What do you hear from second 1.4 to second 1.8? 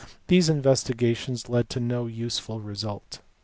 led to